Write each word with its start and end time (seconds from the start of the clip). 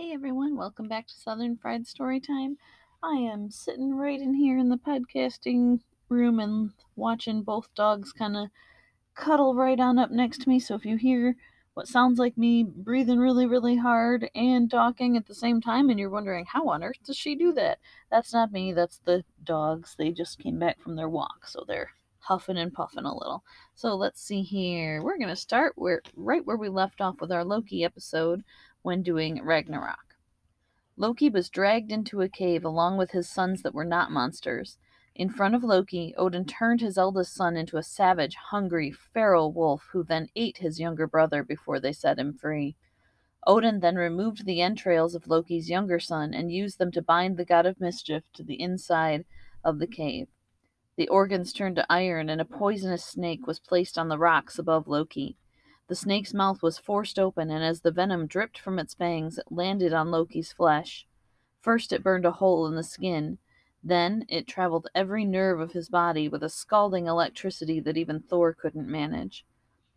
Hey 0.00 0.14
everyone, 0.14 0.56
welcome 0.56 0.88
back 0.88 1.08
to 1.08 1.14
Southern 1.14 1.58
Fried 1.58 1.84
Storytime. 1.84 2.56
I 3.02 3.16
am 3.16 3.50
sitting 3.50 3.94
right 3.94 4.18
in 4.18 4.32
here 4.32 4.56
in 4.56 4.70
the 4.70 4.78
podcasting 4.78 5.80
room 6.08 6.40
and 6.40 6.70
watching 6.96 7.42
both 7.42 7.68
dogs 7.74 8.10
kind 8.10 8.34
of 8.34 8.48
cuddle 9.14 9.54
right 9.54 9.78
on 9.78 9.98
up 9.98 10.10
next 10.10 10.40
to 10.40 10.48
me. 10.48 10.58
So 10.58 10.74
if 10.74 10.86
you 10.86 10.96
hear 10.96 11.36
what 11.74 11.86
sounds 11.86 12.18
like 12.18 12.38
me 12.38 12.62
breathing 12.62 13.18
really, 13.18 13.44
really 13.44 13.76
hard 13.76 14.30
and 14.34 14.70
talking 14.70 15.18
at 15.18 15.26
the 15.26 15.34
same 15.34 15.60
time, 15.60 15.90
and 15.90 16.00
you're 16.00 16.08
wondering 16.08 16.46
how 16.46 16.66
on 16.70 16.82
earth 16.82 17.04
does 17.04 17.18
she 17.18 17.34
do 17.34 17.52
that? 17.52 17.78
That's 18.10 18.32
not 18.32 18.52
me, 18.52 18.72
that's 18.72 19.02
the 19.04 19.22
dogs. 19.44 19.96
They 19.98 20.12
just 20.12 20.38
came 20.38 20.58
back 20.58 20.80
from 20.80 20.96
their 20.96 21.10
walk, 21.10 21.46
so 21.46 21.62
they're 21.68 21.90
huffing 22.20 22.56
and 22.56 22.72
puffing 22.72 23.04
a 23.04 23.14
little. 23.14 23.44
So 23.74 23.96
let's 23.96 24.22
see 24.22 24.42
here. 24.42 25.02
We're 25.02 25.18
going 25.18 25.28
to 25.28 25.36
start 25.36 25.72
where 25.76 26.00
right 26.16 26.44
where 26.46 26.56
we 26.56 26.68
left 26.68 27.00
off 27.00 27.20
with 27.20 27.32
our 27.32 27.44
Loki 27.44 27.84
episode 27.84 28.44
when 28.82 29.02
doing 29.02 29.42
Ragnarok. 29.42 30.16
Loki 30.96 31.30
was 31.30 31.48
dragged 31.48 31.90
into 31.92 32.20
a 32.20 32.28
cave 32.28 32.64
along 32.64 32.98
with 32.98 33.12
his 33.12 33.28
sons 33.28 33.62
that 33.62 33.74
were 33.74 33.84
not 33.84 34.10
monsters. 34.10 34.76
In 35.14 35.28
front 35.28 35.54
of 35.54 35.64
Loki, 35.64 36.14
Odin 36.16 36.44
turned 36.44 36.80
his 36.80 36.98
eldest 36.98 37.34
son 37.34 37.56
into 37.56 37.76
a 37.76 37.82
savage, 37.82 38.36
hungry, 38.50 38.90
feral 38.90 39.52
wolf 39.52 39.88
who 39.92 40.04
then 40.04 40.28
ate 40.36 40.58
his 40.58 40.78
younger 40.78 41.06
brother 41.06 41.42
before 41.42 41.80
they 41.80 41.92
set 41.92 42.18
him 42.18 42.32
free. 42.32 42.76
Odin 43.46 43.80
then 43.80 43.96
removed 43.96 44.44
the 44.44 44.60
entrails 44.60 45.14
of 45.14 45.26
Loki's 45.26 45.70
younger 45.70 45.98
son 45.98 46.34
and 46.34 46.52
used 46.52 46.78
them 46.78 46.92
to 46.92 47.02
bind 47.02 47.36
the 47.36 47.44
god 47.44 47.66
of 47.66 47.80
mischief 47.80 48.24
to 48.34 48.42
the 48.42 48.60
inside 48.60 49.24
of 49.64 49.78
the 49.78 49.86
cave. 49.86 50.28
The 50.96 51.08
organs 51.08 51.54
turned 51.54 51.76
to 51.76 51.86
iron, 51.90 52.28
and 52.28 52.40
a 52.40 52.44
poisonous 52.44 53.04
snake 53.04 53.46
was 53.46 53.58
placed 53.58 53.96
on 53.96 54.08
the 54.08 54.18
rocks 54.18 54.58
above 54.58 54.86
Loki. 54.86 55.38
The 55.90 55.96
snake's 55.96 56.32
mouth 56.32 56.62
was 56.62 56.78
forced 56.78 57.18
open, 57.18 57.50
and 57.50 57.64
as 57.64 57.80
the 57.80 57.90
venom 57.90 58.28
dripped 58.28 58.56
from 58.56 58.78
its 58.78 58.94
fangs, 58.94 59.38
it 59.38 59.50
landed 59.50 59.92
on 59.92 60.12
Loki's 60.12 60.52
flesh. 60.52 61.04
First, 61.58 61.92
it 61.92 62.04
burned 62.04 62.24
a 62.24 62.30
hole 62.30 62.64
in 62.68 62.76
the 62.76 62.84
skin. 62.84 63.38
Then, 63.82 64.24
it 64.28 64.46
traveled 64.46 64.86
every 64.94 65.24
nerve 65.24 65.58
of 65.58 65.72
his 65.72 65.88
body 65.88 66.28
with 66.28 66.44
a 66.44 66.48
scalding 66.48 67.08
electricity 67.08 67.80
that 67.80 67.96
even 67.96 68.20
Thor 68.20 68.54
couldn't 68.54 68.86
manage. 68.86 69.44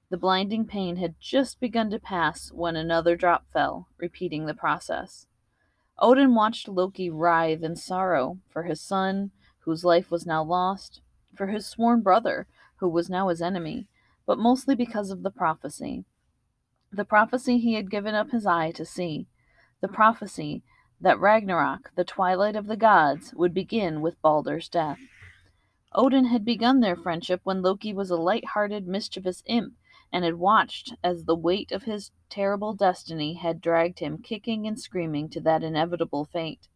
The 0.10 0.18
blinding 0.18 0.66
pain 0.66 0.96
had 0.96 1.14
just 1.20 1.60
begun 1.60 1.92
to 1.92 2.00
pass 2.00 2.52
when 2.52 2.76
another 2.76 3.16
drop 3.16 3.46
fell, 3.54 3.88
repeating 4.00 4.48
the 4.48 4.56
process. 4.56 5.28
Odin 6.00 6.34
watched 6.34 6.68
Loki 6.68 7.12
writhe 7.12 7.62
in 7.62 7.76
sorrow 7.76 8.40
for 8.50 8.64
his 8.64 8.82
son, 8.82 9.30
whose 9.60 9.86
life 9.86 10.10
was 10.10 10.26
now 10.26 10.44
lost, 10.44 11.02
for 11.36 11.46
his 11.46 11.68
sworn 11.68 12.02
brother, 12.02 12.48
who 12.78 12.90
was 12.90 13.12
now 13.12 13.28
his 13.28 13.44
enemy, 13.44 13.86
but 14.26 14.38
mostly 14.40 14.76
because 14.76 15.12
of 15.12 15.24
the 15.24 15.32
prophecy. 15.32 16.06
The 16.92 17.06
prophecy 17.06 17.58
he 17.58 17.74
had 17.74 17.92
given 17.92 18.16
up 18.16 18.32
his 18.32 18.46
eye 18.46 18.72
to 18.72 18.86
see. 18.86 19.28
The 19.82 19.88
prophecy 19.88 20.64
that 21.02 21.20
Ragnarok, 21.20 21.92
the 21.96 22.06
twilight 22.06 22.56
of 22.56 22.68
the 22.68 22.78
gods, 22.78 23.34
would 23.34 23.54
begin 23.54 24.02
with 24.02 24.22
Balder's 24.22 24.70
death. 24.70 25.00
Odin 25.94 26.26
had 26.26 26.46
begun 26.46 26.80
their 26.80 26.96
friendship 26.96 27.42
when 27.44 27.62
Loki 27.62 27.94
was 27.94 28.10
a 28.10 28.16
light-hearted, 28.16 28.88
mischievous 28.88 29.44
imp, 29.46 29.74
and 30.12 30.24
had 30.24 30.36
watched 30.36 30.96
as 31.04 31.26
the 31.26 31.36
weight 31.36 31.72
of 31.72 31.84
his 31.84 32.12
terrible 32.30 32.74
destiny 32.74 33.34
had 33.34 33.60
dragged 33.60 34.00
him 34.00 34.20
kicking 34.20 34.66
and 34.66 34.80
screaming 34.80 35.30
to 35.30 35.42
that 35.42 35.64
inevitable 35.64 36.26
fate. 36.26 36.68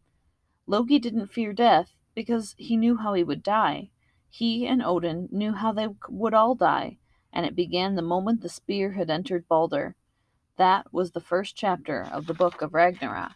Loki 0.66 0.98
didn't 0.98 1.32
fear 1.32 1.52
death 1.52 1.94
because 2.14 2.54
he 2.58 2.76
knew 2.76 2.96
how 2.96 3.14
he 3.14 3.24
would 3.24 3.42
die. 3.42 3.90
He 4.28 4.66
and 4.66 4.82
Odin 4.82 5.28
knew 5.32 5.52
how 5.52 5.72
they 5.72 5.88
would 6.08 6.34
all 6.34 6.54
die, 6.54 6.98
and 7.32 7.46
it 7.46 7.54
began 7.54 7.94
the 7.94 8.02
moment 8.02 8.40
the 8.40 8.48
spear 8.48 8.92
had 8.92 9.10
entered 9.10 9.48
Balder. 9.48 9.94
That 10.56 10.92
was 10.92 11.12
the 11.12 11.20
first 11.20 11.56
chapter 11.56 12.02
of 12.02 12.26
the 12.26 12.34
book 12.34 12.62
of 12.62 12.74
Ragnarok. 12.74 13.32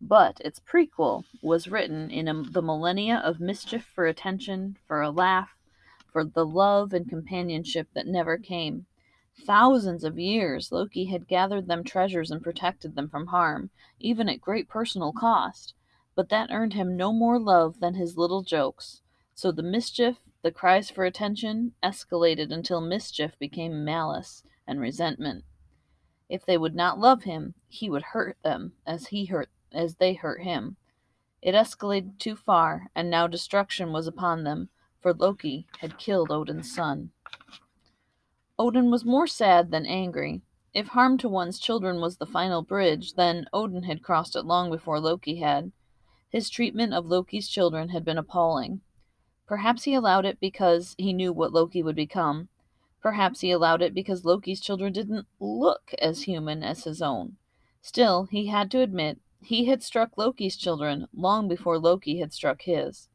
But 0.00 0.40
its 0.44 0.60
prequel 0.60 1.24
was 1.42 1.68
written 1.68 2.10
in 2.10 2.28
a, 2.28 2.42
the 2.42 2.62
millennia 2.62 3.16
of 3.16 3.40
mischief 3.40 3.84
for 3.84 4.06
attention, 4.06 4.76
for 4.86 5.00
a 5.00 5.10
laugh, 5.10 5.56
for 6.12 6.24
the 6.24 6.46
love 6.46 6.92
and 6.92 7.08
companionship 7.08 7.88
that 7.94 8.06
never 8.06 8.38
came. 8.38 8.86
Thousands 9.44 10.04
of 10.04 10.18
years 10.18 10.72
Loki 10.72 11.06
had 11.06 11.28
gathered 11.28 11.66
them 11.66 11.84
treasures 11.84 12.30
and 12.30 12.42
protected 12.42 12.94
them 12.94 13.08
from 13.08 13.26
harm, 13.26 13.70
even 13.98 14.28
at 14.28 14.40
great 14.40 14.68
personal 14.68 15.12
cost 15.12 15.74
but 16.16 16.30
that 16.30 16.50
earned 16.50 16.72
him 16.72 16.96
no 16.96 17.12
more 17.12 17.38
love 17.38 17.78
than 17.78 17.94
his 17.94 18.16
little 18.16 18.42
jokes. 18.42 19.02
So 19.34 19.52
the 19.52 19.62
mischief, 19.62 20.16
the 20.46 20.52
cries 20.52 20.88
for 20.88 21.04
attention, 21.04 21.72
escalated 21.82 22.52
until 22.52 22.80
mischief 22.80 23.36
became 23.36 23.84
malice 23.84 24.44
and 24.64 24.80
resentment. 24.80 25.44
If 26.28 26.46
they 26.46 26.56
would 26.56 26.76
not 26.76 27.00
love 27.00 27.24
him, 27.24 27.54
he 27.68 27.90
would 27.90 28.04
hurt 28.14 28.36
them 28.44 28.74
as 28.86 29.08
he 29.08 29.24
hurt 29.24 29.50
as 29.72 29.96
they 29.96 30.14
hurt 30.14 30.44
him. 30.44 30.76
It 31.42 31.56
escalated 31.56 32.20
too 32.20 32.36
far, 32.36 32.92
and 32.94 33.10
now 33.10 33.26
destruction 33.26 33.92
was 33.92 34.06
upon 34.06 34.44
them, 34.44 34.68
for 35.00 35.12
Loki 35.12 35.66
had 35.80 35.98
killed 35.98 36.30
Odin's 36.30 36.72
son. 36.72 37.10
Odin 38.56 38.88
was 38.88 39.04
more 39.04 39.26
sad 39.26 39.72
than 39.72 39.84
angry. 39.84 40.42
If 40.72 40.86
harm 40.86 41.18
to 41.18 41.28
one's 41.28 41.58
children 41.58 42.00
was 42.00 42.18
the 42.18 42.24
final 42.24 42.62
bridge, 42.62 43.14
then 43.14 43.48
Odin 43.52 43.82
had 43.82 44.00
crossed 44.00 44.36
it 44.36 44.44
long 44.46 44.70
before 44.70 45.00
Loki 45.00 45.40
had. 45.40 45.72
His 46.28 46.48
treatment 46.48 46.94
of 46.94 47.04
Loki's 47.04 47.48
children 47.48 47.88
had 47.88 48.04
been 48.04 48.16
appalling. 48.16 48.82
Perhaps 49.46 49.84
he 49.84 49.94
allowed 49.94 50.24
it 50.24 50.40
because 50.40 50.94
he 50.98 51.12
knew 51.12 51.32
what 51.32 51.52
Loki 51.52 51.82
would 51.82 51.96
become. 51.96 52.48
Perhaps 53.00 53.40
he 53.40 53.50
allowed 53.50 53.82
it 53.82 53.94
because 53.94 54.24
Loki's 54.24 54.60
children 54.60 54.92
didn't 54.92 55.26
look 55.38 55.94
as 56.00 56.22
human 56.22 56.62
as 56.62 56.84
his 56.84 57.00
own. 57.00 57.36
Still, 57.80 58.24
he 58.24 58.46
had 58.46 58.70
to 58.72 58.80
admit 58.80 59.20
he 59.40 59.66
had 59.66 59.82
struck 59.82 60.18
Loki's 60.18 60.56
children 60.56 61.06
long 61.14 61.46
before 61.46 61.78
Loki 61.78 62.18
had 62.18 62.32
struck 62.32 62.62
his. 62.62 63.08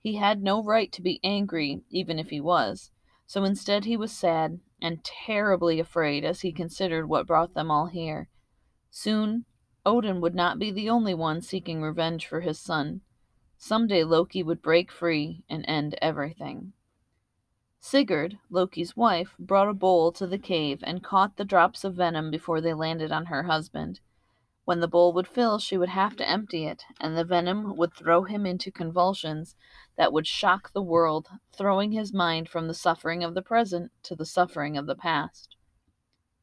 He 0.00 0.14
had 0.14 0.42
no 0.42 0.62
right 0.62 0.90
to 0.92 1.02
be 1.02 1.20
angry, 1.22 1.82
even 1.90 2.18
if 2.18 2.30
he 2.30 2.40
was. 2.40 2.90
So 3.26 3.44
instead, 3.44 3.84
he 3.84 3.96
was 3.96 4.12
sad 4.12 4.60
and 4.80 5.04
terribly 5.04 5.80
afraid 5.80 6.24
as 6.24 6.40
he 6.40 6.52
considered 6.52 7.08
what 7.08 7.26
brought 7.26 7.54
them 7.54 7.70
all 7.70 7.86
here. 7.86 8.28
Soon, 8.90 9.44
Odin 9.84 10.20
would 10.20 10.34
not 10.34 10.58
be 10.58 10.70
the 10.70 10.88
only 10.88 11.12
one 11.14 11.42
seeking 11.42 11.82
revenge 11.82 12.26
for 12.26 12.40
his 12.40 12.58
son. 12.58 13.02
Someday 13.66 14.04
Loki 14.04 14.42
would 14.42 14.60
break 14.60 14.92
free 14.92 15.42
and 15.48 15.64
end 15.66 15.98
everything. 16.02 16.74
Sigyn, 17.80 18.38
Loki's 18.50 18.94
wife, 18.94 19.34
brought 19.38 19.70
a 19.70 19.72
bowl 19.72 20.12
to 20.12 20.26
the 20.26 20.36
cave 20.36 20.80
and 20.82 21.02
caught 21.02 21.38
the 21.38 21.46
drops 21.46 21.82
of 21.82 21.94
venom 21.94 22.30
before 22.30 22.60
they 22.60 22.74
landed 22.74 23.10
on 23.10 23.24
her 23.24 23.44
husband. 23.44 24.00
When 24.66 24.80
the 24.80 24.86
bowl 24.86 25.14
would 25.14 25.26
fill, 25.26 25.58
she 25.58 25.78
would 25.78 25.88
have 25.88 26.14
to 26.16 26.28
empty 26.28 26.66
it, 26.66 26.84
and 27.00 27.16
the 27.16 27.24
venom 27.24 27.74
would 27.78 27.94
throw 27.94 28.24
him 28.24 28.44
into 28.44 28.70
convulsions 28.70 29.56
that 29.96 30.12
would 30.12 30.26
shock 30.26 30.74
the 30.74 30.82
world, 30.82 31.30
throwing 31.50 31.92
his 31.92 32.12
mind 32.12 32.50
from 32.50 32.68
the 32.68 32.74
suffering 32.74 33.24
of 33.24 33.32
the 33.32 33.40
present 33.40 33.92
to 34.02 34.14
the 34.14 34.26
suffering 34.26 34.76
of 34.76 34.84
the 34.84 34.94
past. 34.94 35.56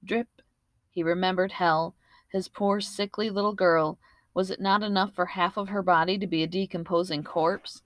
Drip. 0.04 0.42
He 0.90 1.04
remembered 1.04 1.52
Hel 1.52 1.94
his 2.32 2.48
poor, 2.48 2.82
sickly 2.82 3.30
little 3.30 3.54
girl. 3.54 4.00
Was 4.34 4.50
it 4.50 4.62
not 4.62 4.84
enough 4.84 5.14
for 5.14 5.26
half 5.26 5.58
of 5.58 5.70
her 5.70 5.84
body 5.84 6.18
to 6.18 6.28
be 6.28 6.44
a 6.44 6.48
decomposing 6.48 7.24
corpse? 7.24 7.82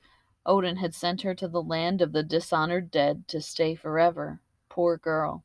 Odin 0.45 0.77
had 0.77 0.93
sent 0.93 1.21
her 1.21 1.33
to 1.33 1.47
the 1.47 1.61
land 1.61 2.01
of 2.01 2.11
the 2.11 2.21
dishonored 2.21 2.91
dead 2.91 3.27
to 3.29 3.41
stay 3.41 3.73
forever. 3.73 4.41
Poor 4.69 4.97
girl. 4.97 5.43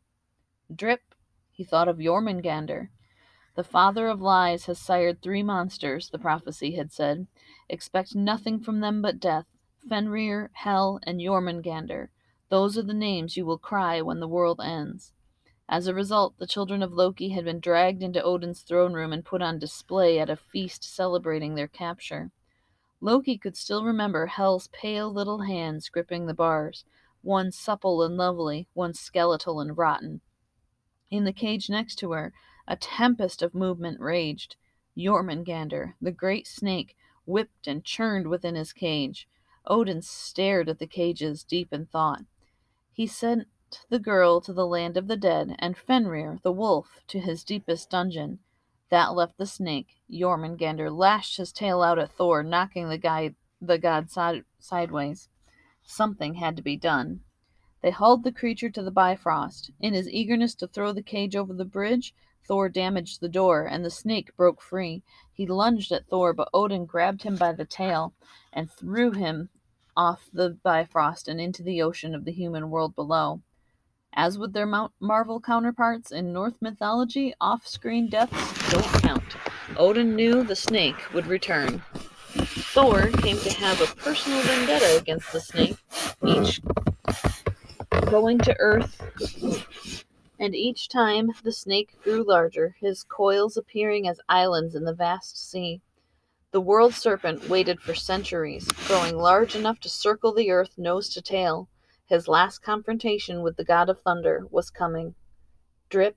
Drip, 0.74 1.14
he 1.50 1.64
thought 1.64 1.88
of 1.88 1.96
Jormungandr. 1.98 2.88
The 3.54 3.64
father 3.64 4.08
of 4.08 4.20
lies 4.20 4.66
has 4.66 4.78
sired 4.78 5.20
three 5.20 5.42
monsters, 5.42 6.10
the 6.10 6.18
prophecy 6.18 6.76
had 6.76 6.92
said. 6.92 7.26
Expect 7.68 8.14
nothing 8.14 8.60
from 8.60 8.80
them 8.80 9.00
but 9.00 9.18
death. 9.18 9.46
Fenrir, 9.88 10.50
Hel, 10.52 11.00
and 11.04 11.20
Jormungandr. 11.20 12.08
Those 12.50 12.76
are 12.76 12.82
the 12.82 12.92
names 12.92 13.36
you 13.36 13.46
will 13.46 13.58
cry 13.58 14.02
when 14.02 14.20
the 14.20 14.28
world 14.28 14.60
ends. 14.62 15.12
As 15.72 15.86
a 15.86 15.94
result, 15.94 16.36
the 16.38 16.48
children 16.48 16.82
of 16.82 16.94
Loki 16.94 17.28
had 17.28 17.44
been 17.44 17.60
dragged 17.60 18.02
into 18.02 18.20
Odin's 18.20 18.62
throne 18.62 18.92
room 18.92 19.12
and 19.12 19.24
put 19.24 19.40
on 19.40 19.60
display 19.60 20.18
at 20.18 20.28
a 20.28 20.34
feast 20.34 20.82
celebrating 20.82 21.54
their 21.54 21.68
capture. 21.68 22.32
Loki 23.00 23.38
could 23.38 23.56
still 23.56 23.84
remember 23.84 24.26
Hel's 24.26 24.66
pale 24.72 25.08
little 25.12 25.42
hands 25.42 25.88
gripping 25.88 26.26
the 26.26 26.34
bars, 26.34 26.84
one 27.22 27.52
supple 27.52 28.02
and 28.02 28.16
lovely, 28.16 28.66
one 28.74 28.92
skeletal 28.94 29.60
and 29.60 29.78
rotten. 29.78 30.22
In 31.08 31.22
the 31.22 31.32
cage 31.32 31.70
next 31.70 32.00
to 32.00 32.10
her, 32.10 32.32
a 32.66 32.74
tempest 32.74 33.40
of 33.40 33.54
movement 33.54 34.00
raged. 34.00 34.56
Jormungandr, 34.96 35.94
the 36.00 36.10
great 36.10 36.48
snake, 36.48 36.96
whipped 37.26 37.68
and 37.68 37.84
churned 37.84 38.26
within 38.26 38.56
his 38.56 38.72
cage. 38.72 39.28
Odin 39.66 40.02
stared 40.02 40.68
at 40.68 40.80
the 40.80 40.88
cages, 40.88 41.44
deep 41.44 41.72
in 41.72 41.86
thought. 41.86 42.24
He 42.92 43.06
sent 43.06 43.46
the 43.88 44.00
girl 44.00 44.40
to 44.40 44.52
the 44.52 44.66
land 44.66 44.96
of 44.96 45.06
the 45.06 45.16
dead, 45.16 45.54
and 45.60 45.76
Fenrir, 45.76 46.40
the 46.42 46.50
wolf, 46.50 47.00
to 47.06 47.20
his 47.20 47.44
deepest 47.44 47.88
dungeon. 47.90 48.40
That 48.88 49.14
left 49.14 49.38
the 49.38 49.46
snake. 49.46 50.00
Jormungandr 50.10 50.90
lashed 50.90 51.36
his 51.36 51.52
tail 51.52 51.80
out 51.80 51.98
at 51.98 52.10
Thor, 52.10 52.42
knocking 52.42 52.88
the, 52.88 52.98
guy, 52.98 53.36
the 53.60 53.78
god 53.78 54.10
side, 54.10 54.44
sideways. 54.58 55.28
Something 55.84 56.34
had 56.34 56.56
to 56.56 56.62
be 56.62 56.76
done. 56.76 57.20
They 57.80 57.90
hauled 57.90 58.24
the 58.24 58.32
creature 58.32 58.70
to 58.70 58.82
the 58.82 58.90
Bifrost. 58.90 59.70
In 59.78 59.94
his 59.94 60.08
eagerness 60.08 60.56
to 60.56 60.66
throw 60.66 60.92
the 60.92 61.02
cage 61.02 61.36
over 61.36 61.52
the 61.52 61.64
bridge, 61.64 62.12
Thor 62.44 62.68
damaged 62.68 63.20
the 63.20 63.28
door, 63.28 63.66
and 63.66 63.84
the 63.84 63.90
snake 63.90 64.36
broke 64.36 64.60
free. 64.60 65.04
He 65.32 65.46
lunged 65.46 65.92
at 65.92 66.08
Thor, 66.08 66.32
but 66.32 66.50
Odin 66.52 66.86
grabbed 66.86 67.22
him 67.22 67.36
by 67.36 67.52
the 67.52 67.64
tail 67.64 68.14
and 68.52 68.68
threw 68.68 69.12
him 69.12 69.50
off 69.96 70.28
the 70.32 70.50
Bifrost 70.50 71.28
and 71.28 71.40
into 71.40 71.62
the 71.62 71.80
ocean 71.82 72.14
of 72.14 72.24
the 72.24 72.32
human 72.32 72.70
world 72.70 72.96
below. 72.96 73.42
As 74.12 74.38
with 74.38 74.52
their 74.52 74.66
Marvel 75.00 75.40
counterparts 75.40 76.10
in 76.10 76.32
Norse 76.32 76.54
mythology, 76.60 77.32
off 77.40 77.66
screen 77.66 78.08
deaths 78.08 78.70
don't 78.70 79.02
count. 79.02 79.36
Odin 79.76 80.16
knew 80.16 80.42
the 80.42 80.56
snake 80.56 80.96
would 81.14 81.26
return. 81.26 81.82
Thor 82.34 83.08
came 83.08 83.38
to 83.38 83.52
have 83.52 83.80
a 83.80 83.94
personal 83.96 84.42
vendetta 84.42 84.98
against 84.98 85.32
the 85.32 85.40
snake, 85.40 85.76
each 86.26 86.60
going 88.10 88.38
to 88.40 88.56
Earth, 88.58 89.00
and 90.38 90.54
each 90.54 90.88
time 90.88 91.30
the 91.44 91.52
snake 91.52 91.90
grew 92.02 92.24
larger, 92.24 92.76
his 92.80 93.04
coils 93.04 93.56
appearing 93.56 94.08
as 94.08 94.20
islands 94.28 94.74
in 94.74 94.84
the 94.84 94.94
vast 94.94 95.50
sea. 95.50 95.80
The 96.50 96.60
world 96.60 96.94
serpent 96.94 97.48
waited 97.48 97.80
for 97.80 97.94
centuries, 97.94 98.66
growing 98.86 99.16
large 99.16 99.54
enough 99.54 99.78
to 99.80 99.88
circle 99.88 100.34
the 100.34 100.50
earth 100.50 100.76
nose 100.76 101.08
to 101.10 101.22
tail. 101.22 101.68
His 102.10 102.26
last 102.26 102.58
confrontation 102.58 103.40
with 103.40 103.56
the 103.56 103.64
god 103.64 103.88
of 103.88 104.00
thunder 104.00 104.44
was 104.50 104.68
coming. 104.68 105.14
Drip 105.88 106.16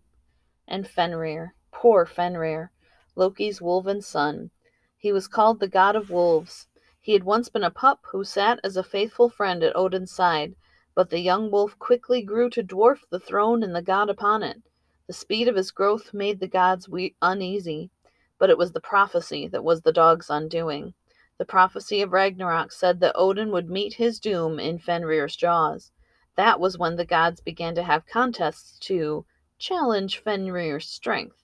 and 0.68 0.88
Fenrir. 0.88 1.54
Poor 1.72 2.08
Fenrir, 2.08 2.72
Loki's 3.16 3.60
wolven 3.60 4.02
son. 4.02 4.50
He 4.98 5.12
was 5.12 5.28
called 5.28 5.60
the 5.60 5.68
god 5.68 5.96
of 5.96 6.10
wolves. 6.10 6.68
He 7.00 7.14
had 7.14 7.24
once 7.24 7.48
been 7.48 7.64
a 7.64 7.70
pup 7.70 8.00
who 8.12 8.24
sat 8.24 8.60
as 8.64 8.76
a 8.76 8.84
faithful 8.84 9.30
friend 9.30 9.62
at 9.62 9.76
Odin's 9.76 10.12
side, 10.12 10.56
but 10.96 11.12
the 11.12 11.20
young 11.20 11.52
wolf 11.52 11.78
quickly 11.78 12.24
grew 12.24 12.50
to 12.50 12.64
dwarf 12.64 13.02
the 13.12 13.20
throne 13.20 13.62
and 13.62 13.76
the 13.76 13.84
god 13.84 14.10
upon 14.10 14.42
it. 14.42 14.64
The 15.06 15.14
speed 15.14 15.48
of 15.48 15.56
his 15.56 15.70
growth 15.70 16.12
made 16.12 16.40
the 16.40 16.48
gods 16.48 16.90
we- 16.90 17.16
uneasy. 17.22 17.92
But 18.40 18.50
it 18.50 18.58
was 18.58 18.72
the 18.72 18.82
prophecy 18.82 19.48
that 19.50 19.64
was 19.64 19.84
the 19.84 19.94
dog's 19.94 20.32
undoing. 20.32 20.96
The 21.40 21.46
prophecy 21.46 22.02
of 22.02 22.14
Ragnarok 22.14 22.72
said 22.72 23.00
that 23.00 23.16
Odin 23.16 23.52
would 23.52 23.70
meet 23.70 23.96
his 23.96 24.20
doom 24.20 24.60
in 24.60 24.78
Fenrir's 24.78 25.36
jaws. 25.36 25.92
That 26.36 26.60
was 26.60 26.78
when 26.78 26.96
the 26.96 27.06
gods 27.06 27.42
began 27.42 27.74
to 27.76 27.84
have 27.84 28.06
contests 28.06 28.78
to 28.88 29.26
challenge 29.58 30.20
Fenrir's 30.20 30.88
strength. 30.88 31.44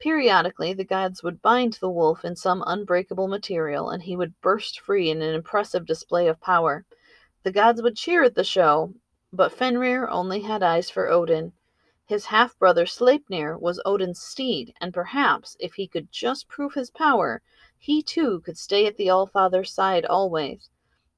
Periodically, 0.00 0.72
the 0.72 0.84
gods 0.84 1.22
would 1.22 1.42
bind 1.42 1.74
the 1.74 1.90
wolf 1.90 2.24
in 2.24 2.34
some 2.34 2.64
unbreakable 2.66 3.28
material, 3.28 3.90
and 3.90 4.02
he 4.02 4.16
would 4.16 4.40
burst 4.40 4.80
free 4.80 5.10
in 5.10 5.20
an 5.20 5.34
impressive 5.34 5.84
display 5.84 6.26
of 6.26 6.40
power. 6.40 6.86
The 7.42 7.52
gods 7.52 7.82
would 7.82 7.96
cheer 7.96 8.22
at 8.22 8.34
the 8.34 8.44
show, 8.44 8.94
but 9.32 9.52
Fenrir 9.52 10.08
only 10.08 10.40
had 10.40 10.62
eyes 10.62 10.88
for 10.88 11.10
Odin. 11.10 11.52
His 12.10 12.24
half 12.24 12.58
brother 12.58 12.86
Sleipnir 12.86 13.56
was 13.56 13.80
Odin's 13.86 14.20
steed, 14.20 14.74
and 14.80 14.92
perhaps, 14.92 15.56
if 15.60 15.74
he 15.74 15.86
could 15.86 16.10
just 16.10 16.48
prove 16.48 16.74
his 16.74 16.90
power, 16.90 17.40
he 17.78 18.02
too 18.02 18.40
could 18.40 18.58
stay 18.58 18.84
at 18.88 18.96
the 18.96 19.08
Allfather's 19.08 19.72
side 19.72 20.04
always. 20.04 20.70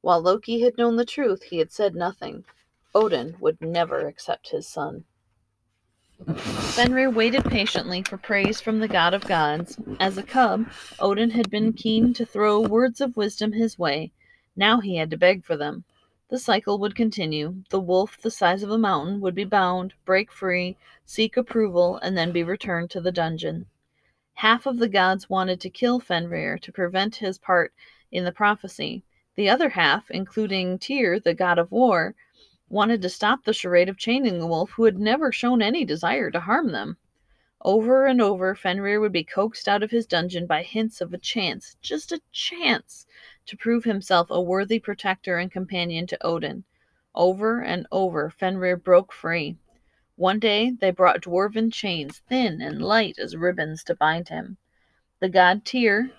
While 0.02 0.20
Loki 0.20 0.60
had 0.60 0.76
known 0.76 0.96
the 0.96 1.06
truth, 1.06 1.44
he 1.44 1.56
had 1.56 1.72
said 1.72 1.94
nothing. 1.94 2.44
Odin 2.94 3.38
would 3.40 3.58
never 3.62 4.06
accept 4.06 4.50
his 4.50 4.68
son. 4.68 5.04
Fenrir 6.26 7.08
waited 7.08 7.46
patiently 7.46 8.02
for 8.02 8.18
praise 8.18 8.60
from 8.60 8.80
the 8.80 8.86
god 8.86 9.14
of 9.14 9.26
gods. 9.26 9.78
As 9.98 10.18
a 10.18 10.22
cub, 10.22 10.66
Odin 11.00 11.30
had 11.30 11.50
been 11.50 11.72
keen 11.72 12.12
to 12.12 12.26
throw 12.26 12.60
words 12.60 13.00
of 13.00 13.16
wisdom 13.16 13.52
his 13.52 13.78
way. 13.78 14.12
Now 14.54 14.80
he 14.80 14.96
had 14.96 15.08
to 15.12 15.16
beg 15.16 15.42
for 15.42 15.56
them. 15.56 15.84
The 16.32 16.38
cycle 16.38 16.78
would 16.78 16.96
continue. 16.96 17.62
The 17.68 17.78
wolf, 17.78 18.16
the 18.16 18.30
size 18.30 18.62
of 18.62 18.70
a 18.70 18.78
mountain, 18.78 19.20
would 19.20 19.34
be 19.34 19.44
bound, 19.44 19.92
break 20.06 20.32
free, 20.32 20.78
seek 21.04 21.36
approval, 21.36 21.98
and 21.98 22.16
then 22.16 22.32
be 22.32 22.42
returned 22.42 22.88
to 22.92 23.02
the 23.02 23.12
dungeon. 23.12 23.66
Half 24.32 24.64
of 24.64 24.78
the 24.78 24.88
gods 24.88 25.28
wanted 25.28 25.60
to 25.60 25.68
kill 25.68 26.00
Fenrir 26.00 26.56
to 26.56 26.72
prevent 26.72 27.16
his 27.16 27.36
part 27.36 27.74
in 28.10 28.24
the 28.24 28.32
prophecy. 28.32 29.04
The 29.34 29.50
other 29.50 29.68
half, 29.68 30.10
including 30.10 30.78
Tyr, 30.78 31.20
the 31.20 31.34
god 31.34 31.58
of 31.58 31.70
war, 31.70 32.14
wanted 32.70 33.02
to 33.02 33.10
stop 33.10 33.44
the 33.44 33.52
charade 33.52 33.90
of 33.90 33.98
chaining 33.98 34.38
the 34.38 34.46
wolf, 34.46 34.70
who 34.70 34.84
had 34.84 34.98
never 34.98 35.32
shown 35.32 35.60
any 35.60 35.84
desire 35.84 36.30
to 36.30 36.40
harm 36.40 36.72
them. 36.72 36.96
Over 37.60 38.06
and 38.06 38.22
over, 38.22 38.54
Fenrir 38.54 39.00
would 39.00 39.12
be 39.12 39.22
coaxed 39.22 39.68
out 39.68 39.82
of 39.82 39.90
his 39.90 40.06
dungeon 40.06 40.46
by 40.46 40.62
hints 40.62 41.02
of 41.02 41.12
a 41.12 41.18
chance, 41.18 41.76
just 41.82 42.10
a 42.10 42.22
chance, 42.32 43.06
to 43.46 43.56
prove 43.56 43.84
himself 43.84 44.28
a 44.30 44.40
worthy 44.40 44.78
protector 44.78 45.38
and 45.38 45.50
companion 45.50 46.06
to 46.06 46.26
Odin. 46.26 46.64
Over 47.14 47.60
and 47.60 47.86
over 47.90 48.30
Fenrir 48.30 48.76
broke 48.76 49.12
free. 49.12 49.56
One 50.16 50.38
day 50.38 50.70
they 50.70 50.90
brought 50.90 51.22
dwarven 51.22 51.72
chains, 51.72 52.22
thin 52.28 52.62
and 52.62 52.80
light 52.80 53.18
as 53.18 53.36
ribbons, 53.36 53.82
to 53.84 53.94
bind 53.94 54.28
him. 54.28 54.56
The 55.20 55.28
god 55.28 55.64
Tyr, 55.64 56.10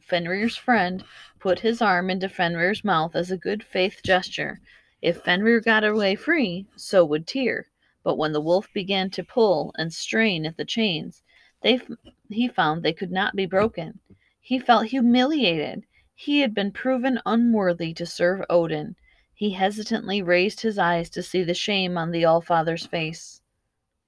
Fenrir's 0.00 0.56
friend, 0.56 1.04
put 1.38 1.60
his 1.60 1.80
arm 1.80 2.10
into 2.10 2.28
Fenrir's 2.28 2.84
mouth 2.84 3.14
as 3.14 3.30
a 3.30 3.36
good 3.36 3.62
faith 3.62 4.00
gesture. 4.02 4.60
If 5.02 5.22
Fenrir 5.22 5.60
got 5.60 5.84
away 5.84 6.14
free, 6.14 6.66
so 6.76 7.04
would 7.04 7.26
Tyr. 7.26 7.68
But 8.02 8.16
when 8.16 8.32
the 8.32 8.40
wolf 8.40 8.72
began 8.72 9.10
to 9.10 9.22
pull 9.22 9.74
and 9.78 9.92
strain 9.92 10.46
at 10.46 10.56
the 10.56 10.64
chains, 10.64 11.22
they, 11.62 11.80
he 12.28 12.48
found 12.48 12.82
they 12.82 12.92
could 12.92 13.12
not 13.12 13.36
be 13.36 13.46
broken. 13.46 14.00
He 14.40 14.58
felt 14.58 14.86
humiliated. 14.86 15.84
He 16.16 16.40
had 16.40 16.54
been 16.54 16.70
proven 16.70 17.20
unworthy 17.26 17.92
to 17.94 18.06
serve 18.06 18.44
Odin. 18.48 18.94
He 19.34 19.50
hesitantly 19.50 20.22
raised 20.22 20.60
his 20.60 20.78
eyes 20.78 21.10
to 21.10 21.22
see 21.22 21.42
the 21.42 21.54
shame 21.54 21.98
on 21.98 22.12
the 22.12 22.24
Allfather's 22.24 22.86
face, 22.86 23.42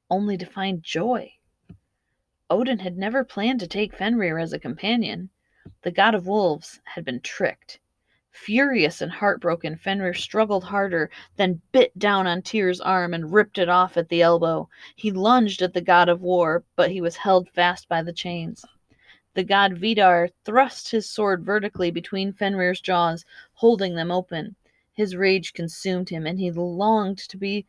only 0.09 0.39
to 0.39 0.47
find 0.47 0.83
joy. 0.85 1.33
Odin 2.49 2.79
had 2.79 2.97
never 2.97 3.25
planned 3.25 3.59
to 3.59 3.67
take 3.67 3.97
Fenrir 3.97 4.39
as 4.39 4.53
a 4.53 4.59
companion. 4.59 5.31
The 5.83 5.91
god 5.91 6.15
of 6.15 6.29
wolves 6.29 6.81
had 6.85 7.05
been 7.05 7.21
tricked. 7.21 7.81
Furious 8.31 9.03
and 9.03 9.11
heartbroken, 9.11 9.77
Fenrir 9.77 10.15
struggled 10.15 10.63
harder, 10.63 11.11
then 11.37 11.61
bit 11.73 11.99
down 11.99 12.29
on 12.29 12.43
Tyr's 12.43 12.81
arm 12.81 13.15
and 13.15 13.33
ripped 13.33 13.59
it 13.59 13.69
off 13.69 13.97
at 13.97 14.09
the 14.11 14.23
elbow. 14.23 14.69
He 14.95 15.11
lunged 15.11 15.61
at 15.61 15.75
the 15.75 15.81
god 15.81 16.09
of 16.09 16.23
war, 16.23 16.63
but 16.77 16.93
he 16.93 17.01
was 17.01 17.17
held 17.17 17.49
fast 17.49 17.89
by 17.89 18.03
the 18.03 18.13
chains. 18.13 18.65
The 19.37 19.45
god 19.45 19.77
Vidar 19.77 20.31
thrust 20.47 20.91
his 20.91 21.07
sword 21.07 21.45
vertically 21.45 21.91
between 21.91 22.33
Fenrir's 22.33 22.81
jaws, 22.81 23.27
holding 23.53 23.95
them 23.95 24.11
open. 24.11 24.57
His 24.95 25.15
rage 25.15 25.53
consumed 25.53 26.09
him, 26.09 26.27
and 26.27 26.39
he 26.41 26.51
longed 26.51 27.19
to 27.19 27.37
be 27.37 27.67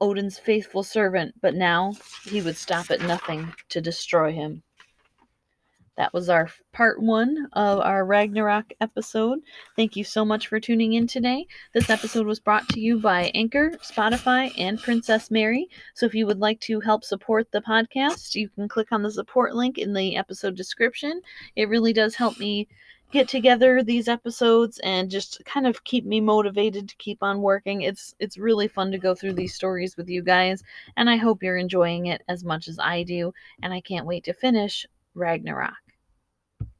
Odin's 0.00 0.38
faithful 0.38 0.82
servant, 0.82 1.34
but 1.42 1.54
now 1.54 1.92
he 2.24 2.40
would 2.40 2.56
stop 2.56 2.90
at 2.90 3.02
nothing 3.02 3.52
to 3.68 3.82
destroy 3.82 4.32
him. 4.32 4.62
That 5.96 6.14
was 6.14 6.30
our 6.30 6.48
part 6.72 7.02
one 7.02 7.48
of 7.52 7.80
our 7.80 8.06
Ragnarok 8.06 8.72
episode. 8.80 9.40
Thank 9.76 9.94
you 9.94 10.04
so 10.04 10.24
much 10.24 10.46
for 10.46 10.58
tuning 10.58 10.94
in 10.94 11.06
today. 11.06 11.46
This 11.74 11.90
episode 11.90 12.26
was 12.26 12.40
brought 12.40 12.66
to 12.70 12.80
you 12.80 12.98
by 12.98 13.30
Anchor, 13.34 13.72
Spotify, 13.82 14.52
and 14.56 14.80
Princess 14.80 15.30
Mary. 15.30 15.68
So 15.92 16.06
if 16.06 16.14
you 16.14 16.26
would 16.26 16.40
like 16.40 16.60
to 16.60 16.80
help 16.80 17.04
support 17.04 17.52
the 17.52 17.60
podcast, 17.60 18.34
you 18.34 18.48
can 18.48 18.68
click 18.68 18.90
on 18.90 19.02
the 19.02 19.10
support 19.10 19.54
link 19.54 19.76
in 19.76 19.92
the 19.92 20.16
episode 20.16 20.56
description. 20.56 21.20
It 21.56 21.68
really 21.68 21.92
does 21.92 22.14
help 22.14 22.38
me 22.38 22.68
get 23.10 23.28
together 23.28 23.82
these 23.82 24.08
episodes 24.08 24.78
and 24.78 25.10
just 25.10 25.44
kind 25.44 25.66
of 25.66 25.84
keep 25.84 26.06
me 26.06 26.22
motivated 26.22 26.88
to 26.88 26.96
keep 26.96 27.22
on 27.22 27.42
working. 27.42 27.82
It's 27.82 28.14
it's 28.18 28.38
really 28.38 28.66
fun 28.66 28.90
to 28.92 28.98
go 28.98 29.14
through 29.14 29.34
these 29.34 29.54
stories 29.54 29.98
with 29.98 30.08
you 30.08 30.22
guys 30.22 30.64
and 30.96 31.10
I 31.10 31.16
hope 31.16 31.42
you're 31.42 31.58
enjoying 31.58 32.06
it 32.06 32.22
as 32.28 32.42
much 32.42 32.66
as 32.66 32.78
I 32.78 33.02
do 33.02 33.34
and 33.62 33.74
I 33.74 33.82
can't 33.82 34.06
wait 34.06 34.24
to 34.24 34.32
finish 34.32 34.86
Ragnarok. 35.14 35.91